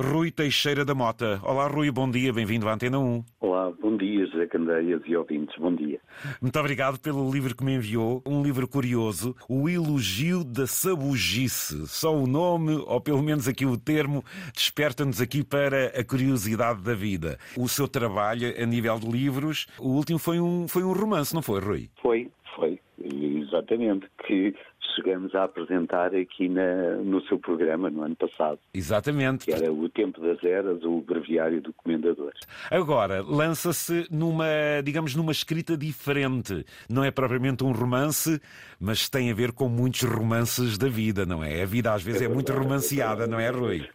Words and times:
Rui 0.00 0.30
Teixeira 0.30 0.82
da 0.82 0.94
Mota. 0.94 1.38
Olá, 1.44 1.66
Rui, 1.66 1.90
bom 1.90 2.10
dia, 2.10 2.32
bem-vindo 2.32 2.66
à 2.66 2.72
Antena 2.72 2.98
1. 2.98 3.22
Olá, 3.38 3.70
bom 3.82 3.98
dia, 3.98 4.24
José 4.28 4.46
Candeias 4.46 5.02
e 5.04 5.14
ouvintes, 5.14 5.54
bom 5.58 5.74
dia. 5.74 6.00
Muito 6.40 6.58
obrigado 6.58 6.98
pelo 6.98 7.30
livro 7.30 7.54
que 7.54 7.62
me 7.62 7.74
enviou, 7.74 8.22
um 8.26 8.42
livro 8.42 8.66
curioso, 8.66 9.36
O 9.46 9.68
Elogio 9.68 10.42
da 10.42 10.66
Sabugice. 10.66 11.86
Só 11.86 12.16
o 12.16 12.26
nome, 12.26 12.82
ou 12.86 12.98
pelo 12.98 13.22
menos 13.22 13.46
aqui 13.46 13.66
o 13.66 13.76
termo, 13.76 14.24
desperta-nos 14.54 15.20
aqui 15.20 15.44
para 15.44 15.88
a 15.88 16.02
curiosidade 16.02 16.80
da 16.82 16.94
vida. 16.94 17.36
O 17.54 17.68
seu 17.68 17.86
trabalho 17.86 18.54
a 18.58 18.64
nível 18.64 18.98
de 18.98 19.06
livros, 19.06 19.66
o 19.78 19.90
último 19.90 20.18
foi 20.18 20.40
um, 20.40 20.66
foi 20.66 20.82
um 20.82 20.94
romance, 20.94 21.34
não 21.34 21.42
foi, 21.42 21.60
Rui? 21.60 21.90
Foi, 22.00 22.30
foi, 22.56 22.80
exatamente, 22.98 24.06
que 24.26 24.54
chegamos 25.00 25.34
a 25.34 25.44
apresentar 25.44 26.14
aqui 26.14 26.48
na, 26.48 26.96
no 26.96 27.22
seu 27.26 27.38
programa 27.38 27.90
no 27.90 28.02
ano 28.02 28.16
passado. 28.16 28.58
Exatamente. 28.74 29.46
Que 29.46 29.52
era 29.52 29.72
o 29.72 29.88
Tempo 29.88 30.20
das 30.20 30.42
Eras, 30.44 30.82
o 30.84 31.00
Breviário 31.00 31.60
do 31.60 31.72
Comendador. 31.72 32.32
Agora, 32.70 33.22
lança-se 33.22 34.06
numa, 34.10 34.46
digamos, 34.84 35.14
numa 35.16 35.32
escrita 35.32 35.76
diferente. 35.76 36.64
Não 36.88 37.02
é 37.02 37.10
propriamente 37.10 37.64
um 37.64 37.72
romance, 37.72 38.40
mas 38.78 39.08
tem 39.08 39.30
a 39.30 39.34
ver 39.34 39.52
com 39.52 39.68
muitos 39.68 40.02
romances 40.02 40.76
da 40.76 40.88
vida, 40.88 41.24
não 41.24 41.42
é? 41.42 41.62
A 41.62 41.66
vida 41.66 41.92
às 41.92 42.02
vezes 42.02 42.22
é, 42.22 42.26
é 42.26 42.28
muito 42.28 42.52
romanceada, 42.52 43.26
não 43.26 43.40
é, 43.40 43.50
Rui? 43.50 43.88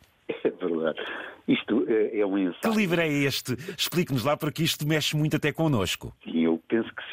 É 0.44 0.50
verdade. 0.50 1.00
Isto 1.48 1.86
é, 1.88 2.20
é 2.20 2.26
um 2.26 2.38
ensaio. 2.38 2.74
Que 2.74 2.80
livro 2.80 3.00
é 3.00 3.08
este? 3.08 3.54
Explique-nos 3.78 4.24
lá, 4.24 4.36
porque 4.36 4.64
isto 4.64 4.88
mexe 4.88 5.16
muito 5.16 5.36
até 5.36 5.52
connosco. 5.52 6.12
Sim, 6.24 6.45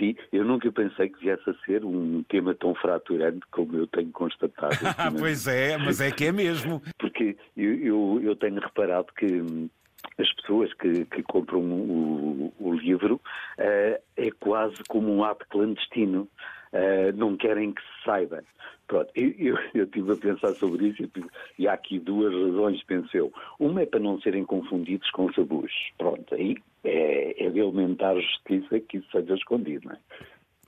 sim. 0.02 0.16
Eu 0.32 0.44
nunca 0.44 0.70
pensei 0.72 1.08
que 1.08 1.20
viesse 1.20 1.48
a 1.48 1.54
ser 1.64 1.84
um 1.84 2.22
tema 2.24 2.54
tão 2.54 2.74
fraturante 2.74 3.40
como 3.50 3.76
eu 3.76 3.86
tenho 3.86 4.10
constatado. 4.10 4.74
pois 5.18 5.46
é, 5.46 5.76
mas 5.76 6.00
é 6.00 6.10
que 6.10 6.26
é 6.26 6.32
mesmo. 6.32 6.82
Porque 6.98 7.36
eu, 7.56 7.74
eu, 7.74 8.20
eu 8.22 8.36
tenho 8.36 8.60
reparado 8.60 9.06
que 9.16 9.26
hum, 9.26 9.68
as 10.18 10.32
pessoas 10.34 10.72
que, 10.74 11.04
que 11.06 11.22
compram 11.22 11.60
o, 11.60 12.52
o 12.58 12.74
livro 12.74 13.14
uh, 13.58 14.02
é 14.16 14.30
quase 14.40 14.76
como 14.88 15.14
um 15.14 15.24
ato 15.24 15.46
clandestino. 15.48 16.28
Uh, 16.72 17.14
não 17.16 17.36
querem 17.36 17.72
que 17.72 17.82
se 17.82 18.04
saiba. 18.04 18.42
Pronto, 18.86 19.10
eu, 19.14 19.56
estive 19.74 20.12
a 20.12 20.16
pensar 20.16 20.54
sobre 20.54 20.88
isso 20.88 21.08
e, 21.58 21.68
há 21.68 21.72
aqui 21.72 21.98
duas 21.98 22.32
razões, 22.32 22.82
penso 22.84 23.16
eu. 23.16 23.32
Uma 23.58 23.82
é 23.82 23.86
para 23.86 24.00
não 24.00 24.20
serem 24.20 24.44
confundidos 24.44 25.10
com 25.10 25.32
sabus. 25.32 25.72
Pronto, 25.96 26.34
aí 26.34 26.56
é, 26.84 27.46
é 27.46 27.50
de 27.50 27.58
elementar 27.58 28.14
justiça 28.16 28.80
que 28.80 28.98
isso 28.98 29.08
seja 29.10 29.34
escondido, 29.34 29.88
não 29.88 29.94
é? 29.94 29.98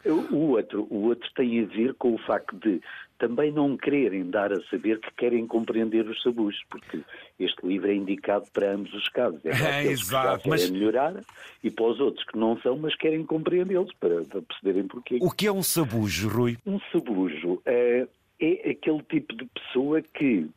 O 0.06 0.50
outro, 0.50 0.86
o 0.90 1.04
outro 1.06 1.28
tem 1.34 1.62
a 1.62 1.66
ver 1.66 1.94
com 1.94 2.14
o 2.14 2.18
facto 2.18 2.56
de 2.56 2.80
também 3.18 3.50
não 3.52 3.76
quererem 3.76 4.28
dar 4.28 4.52
a 4.52 4.60
saber 4.64 5.00
que 5.00 5.10
querem 5.14 5.46
compreender 5.46 6.06
os 6.06 6.20
sabus, 6.22 6.56
porque 6.68 7.00
este 7.38 7.66
livro 7.66 7.90
é 7.90 7.94
indicado 7.94 8.44
para 8.52 8.72
ambos 8.72 8.92
os 8.92 9.08
casos. 9.08 9.40
É 9.44 9.50
para 9.56 9.82
é, 9.82 9.86
exato, 9.86 10.42
que 10.42 10.50
mas... 10.50 10.68
melhorar 10.68 11.14
e 11.62 11.70
para 11.70 11.84
os 11.86 12.00
outros 12.00 12.24
que 12.26 12.36
não 12.36 12.58
são, 12.60 12.76
mas 12.76 12.94
querem 12.96 13.24
compreendê-los 13.24 13.92
para, 13.94 14.22
para 14.24 14.42
perceberem 14.42 14.86
porquê. 14.86 15.18
O 15.22 15.30
que 15.30 15.46
é 15.46 15.52
um 15.52 15.62
sabujo, 15.62 16.28
Rui? 16.28 16.58
Um 16.66 16.78
sabujo 16.92 17.62
é, 17.64 18.06
é 18.40 18.70
aquele 18.70 19.02
tipo 19.02 19.34
de 19.34 19.46
pessoa 19.46 20.02
que 20.02 20.48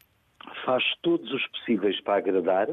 faz 0.66 0.84
todos 1.02 1.32
os 1.32 1.46
possíveis 1.48 2.00
para 2.02 2.18
agradar, 2.18 2.68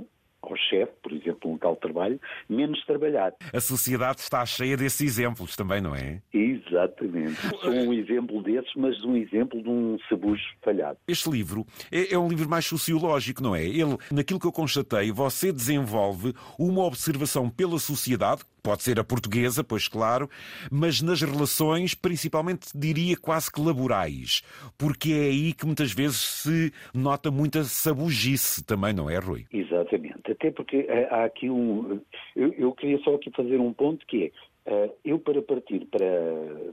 ao 0.53 0.57
chefe, 0.57 0.93
por 1.03 1.13
exemplo, 1.13 1.51
um 1.51 1.53
local 1.55 1.75
de 1.75 1.81
trabalho, 1.81 2.21
menos 2.49 2.85
trabalhar. 2.85 3.33
A 3.53 3.61
sociedade 3.61 4.21
está 4.21 4.45
cheia 4.45 4.77
desses 4.77 5.01
exemplos 5.01 5.57
também, 5.57 5.81
não 5.81 5.95
é? 5.95 6.21
Exatamente. 6.33 7.41
Sou 7.61 7.71
um 7.71 7.93
exemplo 7.93 8.43
desses, 8.43 8.73
mas 8.77 9.03
um 9.05 9.17
exemplo 9.17 9.63
de 9.63 9.69
um 9.69 9.99
sabujo 10.09 10.43
falhado. 10.63 10.99
Este 11.07 11.31
livro 11.31 11.67
é, 11.91 12.15
é 12.15 12.19
um 12.19 12.29
livro 12.29 12.49
mais 12.49 12.65
sociológico, 12.67 13.43
não 13.43 13.55
é? 13.55 13.65
Ele, 13.65 13.97
naquilo 14.11 14.41
que 14.41 14.47
eu 14.47 14.53
constatei, 14.53 15.11
você 15.11 15.53
desenvolve 15.53 16.35
uma 16.59 16.85
observação 16.85 17.49
pela 17.49 17.79
sociedade, 17.79 18.43
pode 18.63 18.83
ser 18.83 18.99
a 18.99 19.05
portuguesa, 19.05 19.63
pois 19.63 19.89
claro, 19.89 20.29
mas 20.71 21.03
nas 21.03 21.21
relações, 21.21 21.95
principalmente 21.95 22.69
diria 22.75 23.17
quase 23.17 23.53
que 23.53 23.61
laborais, 23.61 24.43
porque 24.79 25.13
é 25.13 25.25
aí 25.27 25.53
que 25.53 25.67
muitas 25.67 25.93
vezes 25.93 26.17
se 26.17 26.73
nota 26.95 27.31
muita 27.31 27.63
sabugice 27.65 28.65
também, 28.65 28.93
não 28.93 29.11
é, 29.11 29.19
Rui? 29.19 29.45
Exatamente, 29.53 30.34
até 30.35 30.51
porque 30.51 30.87
eh, 30.89 31.09
há 31.11 31.25
aqui 31.25 31.49
um. 31.49 32.01
Eu, 32.37 32.53
eu 32.55 32.73
queria 32.73 32.99
só 32.99 33.15
aqui 33.15 33.31
fazer 33.31 33.59
um 33.59 33.73
ponto 33.73 34.07
que 34.07 34.25
é, 34.25 34.31
eh, 34.71 34.91
eu 35.05 35.19
para 35.19 35.41
partir 35.43 35.87
para, 35.87 36.05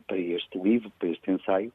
para 0.07 0.17
este 0.17 0.59
livro, 0.59 0.91
para 0.99 1.09
este 1.09 1.31
ensaio, 1.31 1.71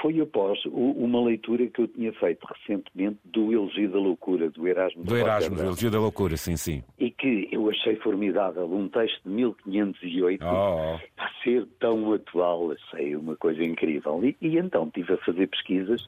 foi 0.00 0.20
após 0.20 0.58
uma 0.66 1.22
leitura 1.22 1.66
que 1.66 1.82
eu 1.82 1.88
tinha 1.88 2.12
feito 2.14 2.46
recentemente 2.46 3.18
do 3.24 3.52
Elogio 3.52 3.90
da 3.90 3.98
Loucura, 3.98 4.50
do 4.50 4.66
Erasmo. 4.66 5.04
Do 5.04 5.16
Erasmo, 5.16 5.56
do 5.56 5.62
Elogio 5.62 5.90
da 5.90 5.98
Loucura, 5.98 6.36
sim, 6.36 6.56
sim. 6.56 6.82
E 6.98 7.10
que 7.10 7.48
eu 7.52 7.68
achei 7.68 7.96
formidável, 7.96 8.64
um 8.72 8.88
texto 8.88 9.22
de 9.24 9.30
1508, 9.30 10.44
oh. 10.44 10.98
a 11.18 11.30
ser 11.42 11.66
tão 11.78 12.12
atual, 12.12 12.72
achei 12.72 13.14
uma 13.14 13.36
coisa 13.36 13.62
incrível. 13.62 14.24
E, 14.24 14.36
e 14.40 14.56
então 14.56 14.86
estive 14.86 15.14
a 15.14 15.18
fazer 15.18 15.46
pesquisas 15.48 16.06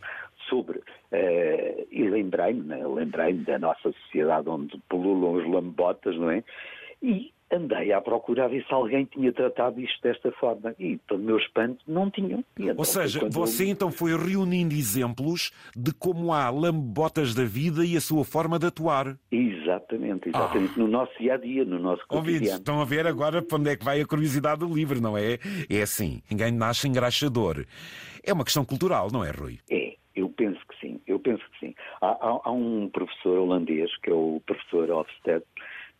sobre, 0.48 0.78
uh, 0.78 1.86
e 1.90 2.08
lembrei-me, 2.08 2.62
né, 2.62 2.86
lembrei-me 2.86 3.44
da 3.44 3.58
nossa 3.58 3.92
sociedade 3.92 4.48
onde 4.48 4.78
pululam 4.88 5.34
os 5.34 5.48
lambotas, 5.48 6.16
não 6.16 6.30
é? 6.30 6.42
E 7.02 7.32
andei 7.52 7.92
à 7.92 8.00
procura 8.00 8.46
a 8.46 8.48
ver 8.48 8.64
se 8.66 8.72
alguém 8.72 9.04
tinha 9.04 9.32
tratado 9.32 9.80
isto 9.80 10.00
desta 10.02 10.32
forma. 10.32 10.74
E, 10.78 10.96
para 11.06 11.16
o 11.16 11.18
meu 11.18 11.36
espanto, 11.36 11.78
não 11.86 12.10
tinham. 12.10 12.44
Então, 12.58 12.74
Ou 12.78 12.84
seja, 12.84 13.28
você 13.28 13.64
eu... 13.64 13.68
então 13.68 13.92
foi 13.92 14.16
reunindo 14.16 14.74
exemplos 14.74 15.52
de 15.76 15.92
como 15.92 16.32
há 16.32 16.48
lambotas 16.50 17.34
da 17.34 17.44
vida 17.44 17.84
e 17.84 17.96
a 17.96 18.00
sua 18.00 18.24
forma 18.24 18.58
de 18.58 18.66
atuar. 18.66 19.16
Exatamente, 19.30 20.30
exatamente. 20.30 20.72
Ah. 20.76 20.78
No 20.78 20.88
nosso 20.88 21.12
dia-a-dia, 21.18 21.64
no 21.64 21.78
nosso 21.78 22.02
cotidiano. 22.06 22.36
Ouvidos, 22.36 22.54
estão 22.54 22.80
a 22.80 22.84
ver 22.84 23.06
agora 23.06 23.42
para 23.42 23.58
onde 23.58 23.70
é 23.70 23.76
que 23.76 23.84
vai 23.84 24.00
a 24.00 24.06
curiosidade 24.06 24.60
do 24.60 24.74
livro, 24.74 25.00
não 25.00 25.16
é? 25.16 25.38
É 25.68 25.82
assim, 25.82 26.22
ninguém 26.30 26.52
nasce 26.52 26.88
engraxador. 26.88 27.64
É 28.24 28.32
uma 28.32 28.44
questão 28.44 28.64
cultural, 28.64 29.08
não 29.12 29.24
é, 29.24 29.30
Rui? 29.30 29.58
É, 29.70 29.96
eu 30.14 30.28
penso 30.28 30.60
que 30.68 30.78
sim, 30.80 31.00
eu 31.06 31.18
penso 31.18 31.42
que 31.50 31.66
sim. 31.66 31.74
Há, 32.00 32.08
há, 32.08 32.40
há 32.44 32.52
um 32.52 32.88
professor 32.88 33.38
holandês, 33.38 33.90
que 34.02 34.10
é 34.10 34.14
o 34.14 34.40
professor 34.46 34.90
Hofstede, 34.90 35.44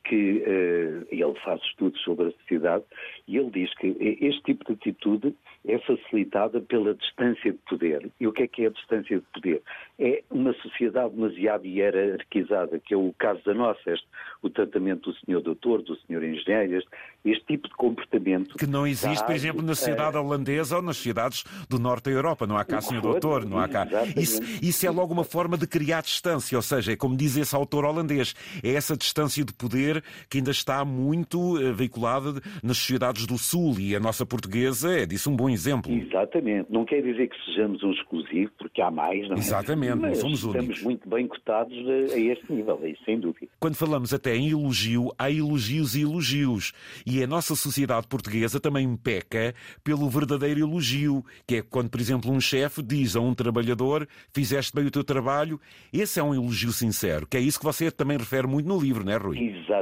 que 0.05 0.43
uh, 0.43 1.07
ele 1.11 1.35
faz 1.45 1.61
estudos 1.63 2.01
sobre 2.03 2.29
a 2.29 2.33
sociedade 2.33 2.85
e 3.27 3.37
ele 3.37 3.51
diz 3.51 3.73
que 3.77 3.97
este 4.21 4.43
tipo 4.43 4.65
de 4.65 4.73
atitude 4.73 5.35
é 5.67 5.79
facilitada 5.79 6.61
pela 6.61 6.95
distância 6.95 7.53
de 7.53 7.59
poder. 7.69 8.11
E 8.19 8.27
o 8.27 8.33
que 8.33 8.43
é 8.43 8.49
que 8.49 8.65
é 8.65 8.67
a 8.67 8.71
distância 8.71 9.19
de 9.19 9.25
poder? 9.33 9.63
É 9.99 10.23
uma 10.31 10.53
sociedade 10.55 11.15
demasiado 11.15 11.65
hierarquizada, 11.65 12.81
que 12.81 12.95
é 12.95 12.97
o 12.97 13.15
caso 13.17 13.41
da 13.45 13.55
nossa, 13.55 13.81
este, 13.87 14.07
o 14.43 14.51
tratamento 14.51 15.11
do 15.11 15.19
senhor 15.19 15.41
doutor, 15.41 15.83
do 15.83 15.97
senhor 16.01 16.25
engenheiro, 16.25 16.79
este, 16.79 16.91
este 17.25 17.45
tipo 17.47 17.69
de 17.69 17.75
comportamento. 17.75 18.57
Que 18.59 18.67
não 18.67 18.87
existe, 18.87 19.25
por 19.25 19.35
exemplo, 19.35 19.63
na 19.63 19.75
sociedade 19.75 20.17
holandesa 20.17 20.77
ou 20.77 20.83
nas 20.83 20.97
sociedades 20.97 21.45
do 21.69 21.79
norte 21.79 22.05
da 22.05 22.11
Europa. 22.11 22.47
Não 22.47 22.57
há 22.57 22.65
cá 22.65 22.81
senhor 22.81 23.01
doutor, 23.01 23.45
não 23.45 23.59
há 23.59 23.69
cá. 23.69 23.87
Isso, 24.17 24.43
isso 24.61 24.85
é 24.85 24.91
logo 24.91 25.13
uma 25.13 25.25
forma 25.25 25.57
de 25.57 25.67
criar 25.67 26.03
distância, 26.03 26.59
ou 26.59 26.63
seja, 26.63 26.93
é 26.93 26.97
como 26.97 27.17
diz 27.17 27.37
esse 27.37 27.55
autor 27.55 27.85
holandês, 27.85 28.35
é 28.65 28.73
essa 28.73 28.97
distância 28.97 29.45
de 29.45 29.53
poder 29.53 29.92
que 30.31 30.39
ainda 30.39 30.51
está 30.51 30.85
muito 30.85 31.59
eh, 31.59 31.73
veiculada 31.73 32.41
nas 32.63 32.79
sociedades 32.79 33.27
do 33.27 33.37
Sul 33.37 33.75
e 33.79 33.97
a 33.97 34.01
nossa 34.01 34.25
portuguesa 34.25 34.93
é 34.93 35.07
disso 35.07 35.31
um 35.31 35.37
bom 35.37 35.51
exemplo. 35.51 35.93
Exatamente. 35.93 36.71
Não 36.71 36.85
quer 36.85 37.03
dizer 37.03 37.29
que 37.29 37.37
sejamos 37.45 37.83
um 37.83 37.93
exclusivo, 37.93 38.51
porque 38.59 38.81
há 38.81 38.91
mais, 38.91 39.29
não 39.29 39.37
é? 39.37 39.39
Exatamente, 39.39 39.97
Mas 39.97 40.23
não 40.23 40.37
somos 40.37 40.45
únicos. 40.45 40.63
Estamos 40.63 40.83
muito 40.83 41.09
bem 41.09 41.27
cotados 41.27 41.77
a, 41.89 42.15
a 42.15 42.19
este 42.19 42.53
nível, 42.53 42.79
aí, 42.83 42.97
sem 43.05 43.19
dúvida. 43.19 43.49
Quando 43.59 43.75
falamos 43.75 44.15
até 44.15 44.35
em 44.37 44.51
elogio, 44.51 45.11
há 45.19 45.31
elogios 45.31 45.97
e 45.97 46.03
elogios. 46.03 46.73
E 47.07 47.23
a 47.23 47.27
nossa 47.27 47.55
sociedade 47.55 48.07
portuguesa 48.07 48.61
também 48.61 48.97
peca 48.97 49.55
pelo 49.83 50.09
verdadeiro 50.09 50.61
elogio, 50.61 51.25
que 51.47 51.57
é 51.57 51.63
quando, 51.63 51.91
por 51.91 52.01
exemplo, 52.01 52.31
um 52.31 52.41
chefe 52.41 52.83
diz 52.83 53.17
a 53.17 53.21
um 53.21 53.35
trabalhador: 53.35 54.07
fizeste 54.33 54.75
bem 54.75 54.87
o 54.87 54.91
teu 54.91 55.05
trabalho. 55.05 55.61
Esse 55.93 56.21
é 56.21 56.23
um 56.23 56.35
elogio 56.35 56.73
sincero, 56.73 57.27
que 57.27 57.37
é 57.37 57.41
isso 57.41 57.59
que 57.59 57.65
você 57.65 57.91
também 57.91 58.17
refere 58.17 58.47
muito 58.47 58.69
no 58.69 58.81
livro, 58.81 59.05
não 59.05 59.13
é, 59.13 59.17
Rui? 59.17 59.39
Exatamente. 59.39 59.82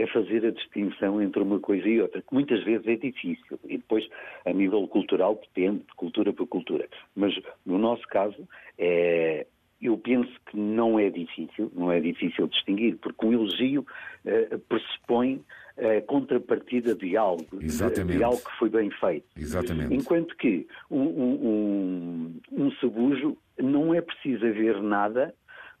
É 0.00 0.06
fazer 0.06 0.46
a 0.46 0.50
distinção 0.50 1.20
entre 1.22 1.42
uma 1.42 1.58
coisa 1.58 1.88
e 1.88 2.00
outra, 2.00 2.22
que 2.22 2.32
muitas 2.32 2.62
vezes 2.64 2.86
é 2.86 2.96
difícil. 2.96 3.58
E 3.64 3.78
depois, 3.78 4.08
a 4.44 4.52
nível 4.52 4.86
cultural, 4.88 5.34
depende 5.34 5.78
de 5.78 5.94
cultura 5.96 6.32
para 6.32 6.46
cultura. 6.46 6.88
Mas, 7.14 7.34
no 7.64 7.78
nosso 7.78 8.06
caso, 8.08 8.48
é, 8.78 9.46
eu 9.80 9.96
penso 9.98 10.32
que 10.46 10.56
não 10.56 10.98
é 10.98 11.08
difícil, 11.10 11.70
não 11.74 11.90
é 11.90 12.00
difícil 12.00 12.48
distinguir, 12.48 12.96
porque 12.96 13.24
um 13.24 13.32
elogio 13.32 13.86
uh, 14.24 14.58
pressupõe 14.68 15.44
a 15.78 16.00
contrapartida 16.02 16.94
de 16.94 17.16
algo, 17.16 17.46
Exatamente. 17.60 18.16
de 18.16 18.24
algo 18.24 18.38
que 18.38 18.58
foi 18.58 18.68
bem 18.68 18.90
feito. 18.90 19.26
Exatamente. 19.36 19.94
Enquanto 19.94 20.36
que 20.36 20.66
um, 20.90 21.00
um, 21.00 22.40
um, 22.52 22.64
um 22.64 22.72
sabujo 22.72 23.38
não 23.56 23.94
é 23.94 24.00
preciso 24.00 24.44
haver 24.44 24.82
nada 24.82 25.32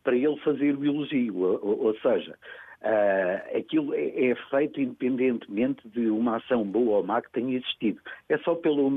para 0.04 0.16
ele 0.16 0.36
fazer 0.38 0.76
o 0.76 0.84
elogio, 0.84 1.36
ou, 1.36 1.86
ou 1.86 1.98
seja, 1.98 2.38
Uh, 2.80 3.58
aquilo 3.58 3.92
é, 3.92 4.30
é, 4.30 4.34
feito 4.50 4.80
independentemente 4.80 5.88
de 5.88 6.08
uma 6.10 6.36
ação 6.36 6.64
boa 6.64 6.98
ou 6.98 7.04
má 7.04 7.20
que 7.20 7.30
tenha 7.32 7.56
existido. 7.56 8.00
É 8.28 8.38
só 8.38 8.54
pelo, 8.54 8.88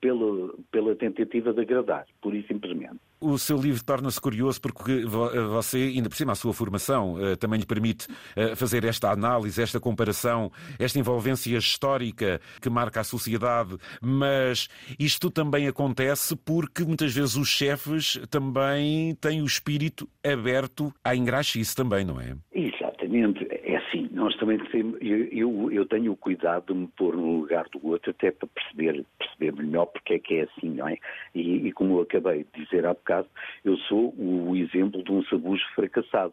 pelo, 0.00 0.58
pela 0.72 0.96
tentativa 0.96 1.52
de 1.52 1.60
agradar, 1.60 2.04
pura 2.20 2.36
e 2.36 2.46
simplesmente. 2.48 2.98
O 3.20 3.38
seu 3.38 3.56
livro 3.56 3.84
torna-se 3.84 4.20
curioso 4.20 4.60
porque 4.60 5.04
você, 5.04 5.92
ainda 5.94 6.08
por 6.08 6.16
cima, 6.16 6.32
a 6.32 6.34
sua 6.34 6.52
formação 6.52 7.16
eh, 7.20 7.36
também 7.36 7.60
lhe 7.60 7.66
permite 7.66 8.08
eh, 8.34 8.56
fazer 8.56 8.84
esta 8.84 9.12
análise, 9.12 9.62
esta 9.62 9.78
comparação, 9.78 10.50
esta 10.76 10.98
envolvência 10.98 11.56
histórica 11.56 12.40
que 12.60 12.68
marca 12.68 12.98
a 12.98 13.04
sociedade, 13.04 13.78
mas 14.00 14.68
isto 14.98 15.30
também 15.30 15.68
acontece 15.68 16.34
porque 16.34 16.82
muitas 16.82 17.14
vezes 17.14 17.36
os 17.36 17.48
chefes 17.48 18.20
também 18.28 19.14
têm 19.14 19.40
o 19.40 19.46
espírito 19.46 20.08
aberto 20.24 20.92
à 21.04 21.14
engraxice 21.14 21.76
também, 21.76 22.04
não 22.04 22.20
é? 22.20 22.34
Exatamente. 23.12 23.46
É 23.50 23.76
assim, 23.76 24.08
nós 24.12 24.34
também 24.36 24.58
temos, 24.58 24.96
eu, 25.00 25.24
eu, 25.26 25.72
eu, 25.72 25.86
tenho 25.86 26.12
o 26.12 26.16
cuidado 26.16 26.72
de 26.72 26.80
me 26.80 26.88
pôr 26.88 27.16
no 27.16 27.40
lugar 27.40 27.68
do 27.68 27.86
outro 27.86 28.10
até 28.10 28.30
para 28.30 28.48
perceber, 28.48 29.04
perceber 29.18 29.52
melhor 29.52 29.86
porque 29.86 30.14
é 30.14 30.18
que 30.18 30.34
é 30.36 30.42
assim, 30.42 30.70
não 30.70 30.88
é? 30.88 30.96
E, 31.34 31.66
e 31.66 31.72
como 31.72 31.98
eu 31.98 32.02
acabei 32.02 32.44
de 32.52 32.64
dizer 32.64 32.86
há 32.86 32.94
bocado, 32.94 33.28
eu 33.64 33.76
sou 33.76 34.14
o 34.16 34.56
exemplo 34.56 35.02
de 35.02 35.12
um 35.12 35.22
sabujo 35.24 35.64
fracassado. 35.74 36.32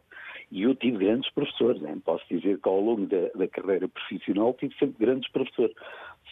E 0.50 0.62
eu 0.62 0.74
tive 0.74 0.98
grandes 0.98 1.30
professores, 1.30 1.80
hein? 1.82 2.02
posso 2.04 2.24
dizer 2.28 2.58
que 2.58 2.68
ao 2.68 2.80
longo 2.80 3.06
da, 3.06 3.28
da, 3.36 3.46
carreira 3.46 3.86
profissional 3.86 4.52
tive 4.54 4.74
sempre 4.74 5.06
grandes 5.06 5.30
professores. 5.30 5.74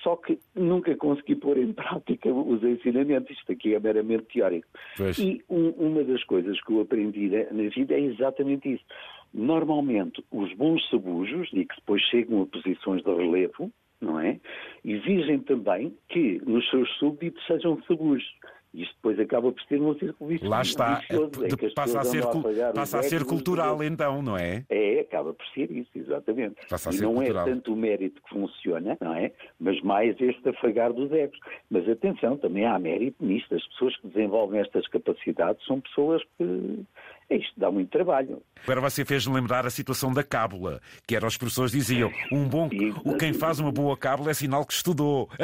Só 0.02 0.16
que 0.16 0.38
nunca 0.54 0.96
consegui 0.96 1.36
pôr 1.36 1.56
em 1.58 1.72
prática 1.72 2.28
os 2.28 2.62
ensinamentos. 2.62 3.36
Isto 3.36 3.52
aqui 3.52 3.74
é 3.74 3.80
meramente 3.80 4.24
teórico. 4.32 4.66
Pois. 4.96 5.18
E 5.18 5.42
um, 5.48 5.70
uma 5.70 6.02
das 6.02 6.22
coisas 6.24 6.60
que 6.62 6.72
eu 6.72 6.80
aprendi 6.80 7.28
na 7.28 7.68
vida 7.68 7.94
é 7.94 8.00
exatamente 8.00 8.72
isso. 8.74 8.84
Normalmente, 9.32 10.24
os 10.30 10.52
bons 10.54 10.88
sabujos, 10.90 11.48
e 11.52 11.64
que 11.64 11.76
depois 11.76 12.02
chegam 12.02 12.42
a 12.42 12.46
posições 12.46 13.02
de 13.02 13.14
relevo, 13.14 13.70
não 14.00 14.18
é? 14.20 14.38
Exigem 14.84 15.40
também 15.40 15.96
que 16.08 16.40
nos 16.46 16.68
seus 16.70 16.88
súbditos 16.98 17.44
sejam 17.46 17.80
sabujos. 17.86 18.26
Isto 18.72 18.94
depois 18.96 19.18
acaba 19.18 19.50
por 19.50 19.62
ser 19.62 19.80
um 19.80 19.98
círculo 19.98 20.28
vicioso. 20.28 20.50
Lá 20.50 20.60
está, 20.60 21.02
é 21.10 21.74
passa, 21.74 22.00
a 22.00 22.04
ser, 22.04 22.22
a 22.22 22.72
passa 22.74 22.98
a 22.98 23.02
ser 23.02 23.24
cultural 23.24 23.82
então, 23.82 24.20
não 24.20 24.36
é? 24.36 24.64
É, 24.68 25.00
acaba 25.00 25.32
por 25.32 25.46
ser 25.48 25.70
isso, 25.70 25.90
exatamente. 25.96 26.56
Passa 26.68 26.90
a 26.90 26.92
ser 26.92 26.98
e 26.98 27.02
não 27.02 27.12
é 27.12 27.24
cultural. 27.24 27.48
é 27.48 27.50
tanto 27.50 27.72
o 27.72 27.76
mérito 27.76 28.22
que 28.22 28.28
funciona, 28.28 28.96
não 29.00 29.14
é? 29.14 29.32
Mas 29.58 29.80
mais 29.80 30.20
este 30.20 30.50
afagar 30.50 30.92
dos 30.92 31.10
egos. 31.12 31.38
Mas 31.70 31.88
atenção, 31.88 32.36
também 32.36 32.66
há 32.66 32.78
mérito 32.78 33.24
nisto. 33.24 33.54
As 33.54 33.66
pessoas 33.68 33.96
que 33.96 34.08
desenvolvem 34.08 34.60
estas 34.60 34.86
capacidades 34.88 35.64
são 35.64 35.80
pessoas 35.80 36.22
que 36.36 36.84
isto 37.30 37.52
dá 37.56 37.70
muito 37.70 37.90
trabalho. 37.90 38.42
Agora 38.62 38.80
você 38.80 39.04
fez-me 39.04 39.34
lembrar 39.34 39.66
a 39.66 39.70
situação 39.70 40.12
da 40.12 40.22
cábula, 40.22 40.80
que 41.06 41.14
era 41.14 41.26
os 41.26 41.36
professores 41.36 41.72
diziam, 41.72 42.10
um 42.32 42.44
bom, 42.48 42.68
o 43.04 43.16
quem 43.16 43.32
faz 43.32 43.60
uma 43.60 43.70
boa 43.70 43.96
cábula 43.96 44.30
é 44.30 44.34
sinal 44.34 44.64
que 44.64 44.72
estudou. 44.72 45.28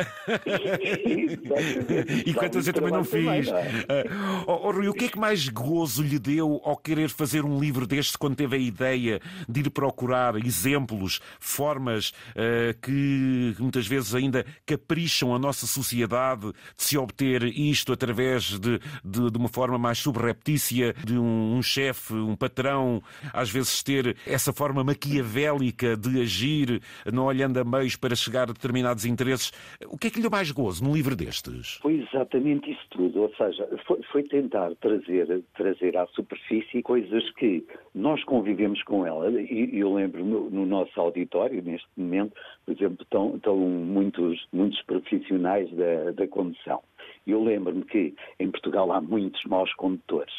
e 2.26 2.34
quanto 2.34 2.58
eu 2.58 2.72
também 2.72 2.90
não 2.90 3.04
fiz. 3.04 3.25
Também, 3.25 3.42
não 3.42 3.58
é? 3.58 4.02
uh, 4.02 4.44
oh, 4.46 4.70
Rui, 4.70 4.88
o 4.88 4.94
que 4.94 5.04
é 5.06 5.08
que 5.08 5.19
mais 5.19 5.48
gozo 5.48 6.02
lhe 6.02 6.19
deu 6.19 6.60
ao 6.64 6.76
querer 6.76 7.08
fazer 7.08 7.44
um 7.44 7.58
livro 7.58 7.87
deste 7.87 8.19
quando 8.19 8.37
teve 8.37 8.56
a 8.56 8.58
ideia 8.58 9.20
de 9.48 9.60
ir 9.60 9.70
procurar 9.70 10.37
exemplos, 10.37 11.20
formas 11.38 12.10
uh, 12.30 12.78
que 12.82 13.54
muitas 13.58 13.87
vezes 13.87 14.14
ainda 14.14 14.44
capricham 14.66 15.34
a 15.34 15.38
nossa 15.38 15.66
sociedade 15.66 16.52
de 16.76 16.82
se 16.82 16.98
obter 16.98 17.42
isto 17.44 17.92
através 17.92 18.58
de, 18.58 18.80
de, 19.04 19.30
de 19.30 19.38
uma 19.38 19.48
forma 19.48 19.78
mais 19.78 19.98
subreptícia 19.98 20.94
de 21.04 21.16
um, 21.19 21.56
um 21.56 21.62
chefe, 21.75 22.15
um 22.15 22.37
patrão, 22.37 23.03
às 23.32 23.50
vezes 23.50 23.82
ter 23.82 24.17
essa 24.26 24.53
forma 24.53 24.85
maquiavélica 24.85 25.97
de 25.97 26.21
agir, 26.21 26.81
não 27.12 27.25
olhando 27.26 27.59
a 27.59 27.65
meios 27.65 27.97
para 27.97 28.15
chegar 28.15 28.44
a 28.44 28.53
determinados 28.53 29.05
interesses. 29.05 29.53
O 29.87 29.99
que 29.99 30.06
é 30.06 30.11
que 30.11 30.17
lhe 30.17 30.23
deu 30.23 30.31
mais 30.31 30.50
gozo 30.50 30.85
num 30.85 30.94
livro 30.94 31.17
destes? 31.17 31.79
Foi 31.82 31.94
exatamente 32.00 32.71
isso 32.71 32.87
tudo, 32.91 33.23
ou 33.23 33.35
seja, 33.35 33.69
foi, 33.87 34.00
foi 34.12 34.23
tentar 34.23 34.75
trazer, 34.76 35.43
trazer 35.56 35.97
à 35.97 36.06
superfície 36.09 36.82
coisas 36.82 37.29
que 37.32 37.65
nós 37.94 38.23
convivemos 38.25 38.82
com 38.85 39.06
ela, 39.06 39.31
e 39.41 39.79
eu 39.79 39.93
lembro 39.94 40.25
no, 40.25 40.50
no 40.50 40.67
nosso 40.67 40.99
auditório, 41.00 41.62
neste 41.62 41.88
momento, 41.97 42.35
por 42.65 42.75
exemplo, 42.75 43.03
estão, 43.03 43.37
estão 43.37 43.56
muitos, 43.56 44.47
muitos 44.53 44.81
profissionais 44.82 45.71
da, 45.73 46.12
da 46.12 46.29
condução. 46.29 46.81
Eu 47.26 47.43
lembro-me 47.43 47.85
que 47.85 48.15
em 48.38 48.50
Portugal 48.50 48.93
há 48.93 49.00
muitos 49.00 49.43
maus 49.44 49.73
condutores 49.75 50.32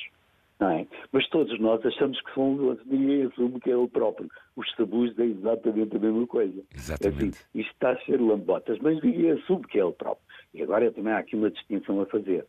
não 0.60 0.70
é? 0.70 0.88
Mas 1.12 1.28
todos 1.30 1.60
nós 1.60 1.86
achamos 1.86 2.20
que 2.22 2.34
são 2.34 2.78
ninguém 2.86 3.24
assume 3.24 3.60
que 3.60 3.72
é 3.72 3.76
o 3.76 3.88
próprio. 3.88 4.30
Os 4.56 4.70
sabus 4.76 5.18
é 5.20 5.26
exatamente 5.26 5.96
a 5.96 6.00
mesma 6.00 6.26
coisa. 6.28 6.62
Exatamente. 6.74 7.40
Assim, 7.40 7.60
isto 7.60 7.72
está 7.74 7.92
a 7.92 8.00
ser 8.06 8.22
lambotas, 8.22 8.80
mas 8.80 9.02
ninguém 9.02 9.32
assume 9.32 9.66
que 9.68 9.80
é 9.80 9.86
o 9.86 9.92
próprio. 9.92 10.26
E 10.54 10.64
agora 10.64 10.92
também 10.92 11.14
há 11.14 11.18
aqui 11.20 11.36
uma 11.36 11.52
distinção 11.52 12.00
a 12.02 12.06
fazer. 12.06 12.46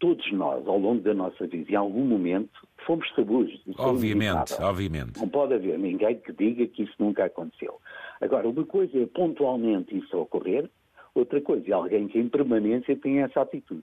Todos 0.00 0.30
nós, 0.32 0.66
ao 0.66 0.78
longo 0.78 1.00
da 1.02 1.12
nossa 1.12 1.46
vida, 1.46 1.72
em 1.72 1.74
algum 1.74 2.04
momento, 2.04 2.66
fomos 2.86 3.08
sabus. 3.14 3.50
É 3.66 3.82
obviamente, 3.82 4.54
é 4.54 4.64
obviamente. 4.64 5.20
Não 5.20 5.28
pode 5.28 5.54
haver 5.54 5.78
ninguém 5.78 6.16
que 6.16 6.32
diga 6.32 6.66
que 6.66 6.84
isso 6.84 6.94
nunca 6.98 7.24
aconteceu. 7.24 7.80
Agora, 8.20 8.48
uma 8.48 8.64
coisa 8.64 8.96
é 8.96 9.06
pontualmente 9.06 9.96
isso 9.96 10.16
ocorrer, 10.16 10.68
outra 11.14 11.40
coisa 11.40 11.68
é 11.68 11.72
alguém 11.72 12.06
que 12.06 12.18
em 12.18 12.28
permanência 12.28 12.96
tem 12.96 13.20
essa 13.20 13.40
atitude. 13.42 13.82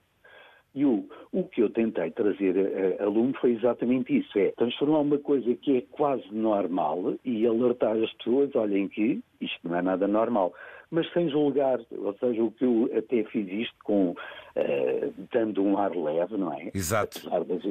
E 0.76 0.86
o, 0.86 1.08
o 1.32 1.44
que 1.46 1.62
eu 1.62 1.70
tentei 1.70 2.12
trazer 2.12 2.98
a, 3.00 3.04
a, 3.06 3.08
lume 3.08 3.34
foi 3.40 3.54
exatamente 3.54 4.18
isso: 4.18 4.38
é 4.38 4.52
transformar 4.52 5.00
uma 5.00 5.18
coisa 5.18 5.56
que 5.56 5.78
é 5.78 5.82
quase 5.92 6.28
normal 6.32 7.16
e 7.24 7.48
alertar 7.48 7.96
as 7.96 8.12
pessoas, 8.14 8.54
olhem 8.56 8.90
que 8.90 9.24
isto 9.40 9.60
não 9.64 9.78
é 9.78 9.82
nada 9.82 10.08
normal 10.08 10.54
mas 10.92 11.12
sem 11.14 11.30
julgar. 11.30 11.80
Ou 11.92 12.16
seja, 12.20 12.44
o 12.44 12.52
que 12.52 12.66
eu 12.66 12.90
até 12.98 13.24
fiz 13.26 13.48
isto 13.48 13.76
com 13.84 14.12
uh, 14.12 15.14
dando 15.32 15.64
um 15.64 15.78
ar 15.78 15.96
leve, 15.96 16.38
não 16.38 16.54
é? 16.54 16.72
Exato. 16.74 17.22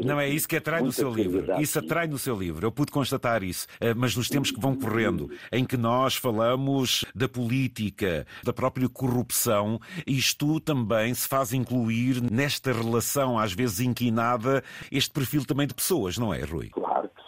Não 0.05 0.21
é 0.21 0.29
isso 0.29 0.49
que 0.49 0.57
atrai 0.57 0.83
no 0.83 0.93
seu 0.93 1.13
livro. 1.13 1.61
Isso 1.61 1.79
atrai 1.79 2.07
no 2.07 2.19
seu 2.19 2.37
livro. 2.37 2.67
Eu 2.67 2.73
pude 2.73 2.93
constatar 2.93 3.43
isso. 3.43 3.67
Uh, 3.77 3.95
mas 3.97 4.17
nos 4.17 4.29
tempos 4.29 4.51
que 4.51 4.61
vão 4.61 4.75
correndo, 4.75 5.31
em 5.53 5.65
que 5.65 5.77
nós 5.77 6.17
falamos 6.17 7.05
da 7.15 7.29
política, 7.29 8.27
da 8.43 8.53
própria 8.53 8.89
corrupção, 8.89 9.79
isto 10.07 10.61
também 10.61 11.15
se 11.15 11.29
faz 11.29 11.53
incluir 11.53 12.21
nesta 12.23 12.73
relação, 12.73 13.39
às 13.39 13.53
vezes 13.53 13.81
inquinada, 13.81 14.63
este 14.91 15.11
perfil 15.11 15.45
também 15.45 15.67
de 15.67 15.75
pessoas, 15.75 16.19
não 16.19 16.33
é, 16.33 16.41
Rui? 16.45 16.69
Claro 16.71 16.84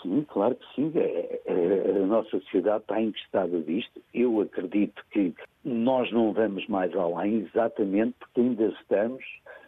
sim, 0.06 0.26
claro 0.28 0.54
que 0.54 0.74
sim. 0.74 0.92
É, 0.94 1.40
é, 1.44 2.02
a 2.02 2.06
nossa 2.06 2.30
sociedade 2.30 2.82
está 2.82 3.00
encostada 3.00 3.60
disto. 3.60 4.00
Eu 4.14 4.40
acredito 4.40 5.02
que 5.10 5.34
nós 5.64 6.10
não 6.12 6.32
vamos 6.32 6.66
mais 6.68 6.94
além 6.94 7.40
exatamente 7.40 8.14
porque 8.20 8.40
ainda 8.40 8.66
estamos 8.66 9.24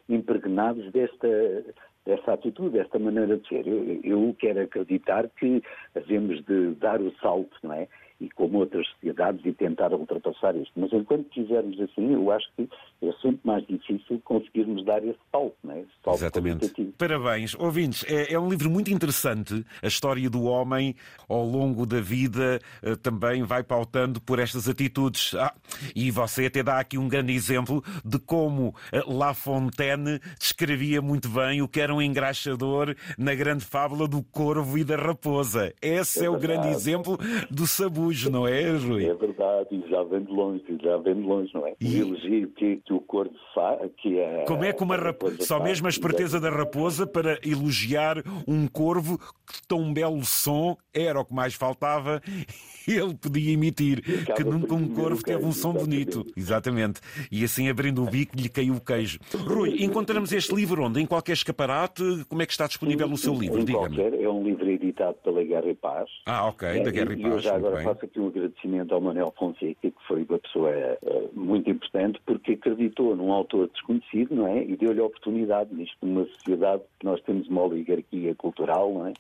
impregnados 0.09 0.91
desta, 0.93 1.65
desta 2.07 2.33
atitude, 2.33 2.79
desta 2.79 2.99
maneira 2.99 3.37
de 3.37 3.49
ser. 3.49 3.67
Eu, 3.67 4.01
eu 4.03 4.37
quero 4.39 4.61
acreditar 4.61 5.29
que 5.29 5.63
havemos 5.95 6.43
de 6.45 6.75
dar 6.77 7.01
o 7.01 7.13
salto, 7.21 7.57
não 7.63 7.75
é? 7.75 7.89
E 8.21 8.29
como 8.31 8.59
outras 8.59 8.87
sociedades 8.89 9.45
e 9.45 9.53
tentar 9.53 9.93
ultrapassar 9.93 10.57
isto. 10.57 10.73
Mas 10.77 10.93
enquanto 10.93 11.29
quisermos 11.29 11.81
assim, 11.81 12.13
eu 12.13 12.31
acho 12.33 12.47
que 12.57 12.69
é 13.03 13.13
sempre 13.23 13.41
mais 13.45 13.65
difícil 13.67 14.21
conseguirmos 14.25 14.85
dar 14.85 15.05
esse 15.05 15.19
salto, 15.31 15.55
não 15.63 15.75
é? 15.75 15.81
Esse 15.81 15.91
salto 16.05 16.17
Exatamente. 16.17 16.95
Parabéns. 16.99 17.55
Ouvintes, 17.55 18.05
é, 18.09 18.33
é, 18.33 18.39
um 18.39 18.49
livro 18.49 18.69
muito 18.69 18.91
interessante. 18.91 19.65
A 19.81 19.87
história 19.87 20.29
do 20.29 20.45
homem 20.45 20.97
ao 21.29 21.45
longo 21.45 21.87
da 21.87 22.01
vida 22.01 22.59
eh, 22.83 22.97
também 22.97 23.45
vai 23.45 23.63
pautando 23.63 24.21
por 24.21 24.41
estas 24.41 24.69
atitudes. 24.69 25.35
Ah, 25.35 25.55
e 25.95 26.11
você 26.11 26.47
até 26.47 26.63
dá 26.63 26.81
aqui 26.81 26.99
um 26.99 27.09
grande 27.09 27.33
exemplo 27.33 27.85
de 28.05 28.19
como 28.19 28.75
eh, 28.91 29.03
La 29.07 29.33
Fontaine 29.33 30.21
descrevia 30.39 31.01
muito 31.01 31.29
bem 31.29 31.63
o 31.63 31.69
que 31.69 31.81
era 31.81 31.95
um 31.95 32.03
engraxador 32.03 32.97
na 33.17 33.35
grande 33.35 33.65
fábula 33.65 34.09
do 34.09 34.23
corvo 34.25 34.77
e 34.77 34.83
da 34.83 34.97
raposa. 34.97 35.73
Esse 35.81 36.21
é, 36.21 36.25
é 36.25 36.31
o 36.31 36.39
grande 36.39 36.69
exemplo 36.69 37.17
do 37.49 37.67
sabor 37.67 38.08
não 38.31 38.47
é, 38.47 38.71
Rui? 38.71 39.05
É 39.05 39.15
verdade, 39.15 39.85
já 39.89 40.03
vem 40.05 40.23
de 40.23 40.33
longe, 40.33 40.65
já 40.83 40.97
vem 40.99 41.15
de 41.15 41.23
longe, 41.23 41.51
não 41.55 41.67
é? 41.67 41.75
E... 41.81 42.03
O 42.03 42.09
elogio 42.09 42.49
que, 42.49 42.77
que 42.77 42.93
o 42.93 43.01
corvo 43.01 43.35
faz, 43.55 43.91
que 43.99 44.19
é... 44.19 44.45
Como 44.47 44.65
é 44.65 44.73
que 44.73 44.83
uma 44.83 44.97
raposa... 44.97 45.37
Só 45.41 45.63
mesmo 45.63 45.87
a 45.87 45.91
esperteza 45.91 46.41
da 46.41 46.51
raposa 46.51 47.07
para 47.07 47.39
elogiar 47.45 48.23
um 48.47 48.67
corvo 48.67 49.19
que 49.19 49.67
tão 49.67 49.93
belo 49.93 50.25
som 50.25 50.77
era 50.93 51.21
o 51.21 51.25
que 51.25 51.35
mais 51.35 51.55
faltava 51.55 52.21
ele 52.87 53.15
podia 53.15 53.53
emitir, 53.53 54.03
que 54.35 54.45
nunca 54.45 54.75
um 54.75 54.89
corvo 54.89 55.23
teve 55.23 55.45
um 55.45 55.53
som 55.53 55.73
bonito. 55.73 56.25
Exatamente. 56.37 57.01
E 57.31 57.45
assim, 57.45 57.69
abrindo 57.69 58.03
o 58.03 58.07
bico, 58.07 58.37
lhe 58.37 58.49
caiu 58.49 58.75
o 58.75 58.81
queijo. 58.81 59.19
Rui, 59.35 59.83
encontramos 59.83 60.33
este 60.33 60.55
livro 60.55 60.85
onde? 60.85 61.01
Em 61.01 61.07
qualquer 61.07 61.33
escaparate? 61.33 62.03
Como 62.29 62.43
é 62.43 62.47
que 62.47 62.53
está 62.53 62.67
disponível 62.67 63.11
o 63.11 63.17
seu 63.17 63.35
livro? 63.35 63.65
Diga-me. 63.65 64.23
É 64.23 64.29
um 64.29 64.43
livro 64.43 64.65
editado 64.89 65.17
pela 65.23 65.43
Guerra 65.43 65.69
e 65.69 65.75
Paz. 65.75 66.11
Ah, 66.27 66.47
ok, 66.47 66.83
da 66.83 66.91
Guerra 66.91 67.13
e 67.13 67.17
Paz. 67.17 67.33
E 67.33 67.37
eu 67.37 67.39
já 67.41 67.57
agora 67.57 67.83
faço 67.83 68.05
aqui 68.05 68.19
um 68.21 68.29
agradecimento 68.29 68.95
ao 68.95 69.01
Manuel 69.01 69.33
Fonseca, 69.39 69.77
que 69.83 70.07
foi 70.07 70.25
uma 70.29 70.39
pessoa 70.39 70.71
uh, 71.03 71.31
muito 71.33 71.71
importante, 71.71 72.21
porque 72.25 72.53
acreditou 72.53 73.15
num 73.15 73.33
autor 73.33 73.69
desconhecido, 73.69 74.35
não 74.35 74.47
é? 74.47 74.65
E 74.65 74.77
deu-lhe 74.77 75.01
a 75.01 75.05
oportunidade 75.05 75.75
nisto, 75.75 75.97
numa 76.03 76.25
sociedade 76.27 76.83
que 76.99 77.07
nós 77.07 77.21
temos 77.23 77.49
uma 77.49 77.63
oligarquia 77.63 78.35
cultural, 78.35 78.93
não 78.93 79.07
é? 79.07 79.13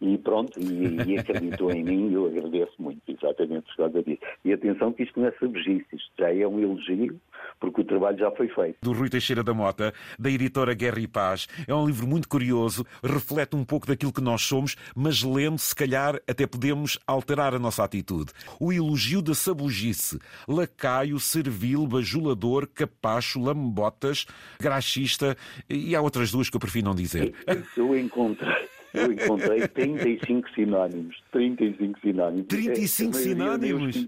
E 0.00 0.16
pronto, 0.18 0.58
e, 0.60 1.12
e 1.12 1.18
acreditou 1.18 1.72
em 1.72 1.82
mim 1.82 2.10
e 2.10 2.14
eu 2.14 2.26
agradeço 2.26 2.74
muito 2.78 3.00
exatamente 3.08 3.66
por 3.66 3.76
causa 3.76 4.02
disso. 4.02 4.20
E 4.44 4.52
atenção 4.52 4.92
que 4.92 5.02
isto 5.02 5.18
não 5.18 5.26
é 5.26 5.32
sabugice, 5.32 5.86
isto 5.92 6.10
já 6.16 6.32
é 6.32 6.46
um 6.46 6.60
elogio, 6.60 7.20
porque 7.58 7.80
o 7.80 7.84
trabalho 7.84 8.16
já 8.16 8.30
foi 8.30 8.48
feito. 8.48 8.76
Do 8.80 8.92
Rui 8.92 9.08
Teixeira 9.08 9.42
da 9.42 9.52
Mota, 9.52 9.92
da 10.16 10.30
editora 10.30 10.72
Guerra 10.72 11.00
e 11.00 11.08
Paz. 11.08 11.48
É 11.66 11.74
um 11.74 11.84
livro 11.84 12.06
muito 12.06 12.28
curioso, 12.28 12.86
reflete 13.02 13.56
um 13.56 13.64
pouco 13.64 13.88
daquilo 13.88 14.12
que 14.12 14.20
nós 14.20 14.42
somos, 14.42 14.76
mas 14.94 15.22
lendo, 15.22 15.58
se 15.58 15.74
calhar, 15.74 16.20
até 16.28 16.46
podemos 16.46 16.98
alterar 17.04 17.54
a 17.54 17.58
nossa 17.58 17.82
atitude. 17.82 18.32
O 18.60 18.72
elogio 18.72 19.20
da 19.20 19.34
sabugice, 19.34 20.18
lacaio, 20.46 21.18
servil, 21.18 21.86
bajulador, 21.86 22.68
capacho, 22.68 23.40
lambotas, 23.40 24.26
graxista 24.60 25.36
e 25.68 25.96
há 25.96 26.00
outras 26.00 26.30
duas 26.30 26.48
que 26.48 26.56
eu 26.56 26.60
prefiro 26.60 26.86
não 26.86 26.94
dizer. 26.94 27.34
Eu 27.76 27.98
encontrei. 27.98 28.67
Eu 28.94 29.12
encontrei 29.12 29.66
35 29.68 30.48
sinónimos. 30.54 31.16
35 31.32 32.00
sinónimos. 32.00 32.46
35 32.46 33.16
é, 33.16 33.20
sinónimos? 33.20 34.06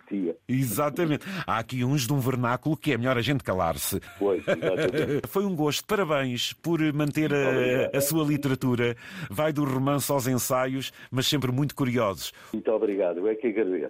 Exatamente. 0.49 1.26
Há 1.46 1.58
aqui 1.58 1.84
uns 1.84 2.06
de 2.06 2.12
um 2.12 2.18
vernáculo 2.18 2.76
que 2.76 2.92
é 2.92 2.99
melhor 2.99 3.16
a 3.16 3.22
gente 3.22 3.44
calar-se. 3.44 4.00
Pois, 4.18 4.40
exatamente. 4.46 5.26
Foi 5.28 5.44
um 5.44 5.54
gosto. 5.54 5.84
Parabéns 5.84 6.52
por 6.52 6.80
manter 6.92 7.32
a, 7.32 7.96
a, 7.96 8.00
sua 8.00 8.25
literatura. 8.25 8.96
Vai 9.28 9.52
do 9.52 9.64
romance 9.64 10.10
aos 10.10 10.26
ensaios, 10.26 10.92
mas 11.10 11.26
sempre 11.26 11.52
muito 11.52 11.75
curiosos. 11.75 12.32
Muito 12.52 12.70
obrigado. 12.70 13.18
Eu 13.18 13.28
é 13.28 13.34
que 13.34 13.49
agradeço. 13.49 13.88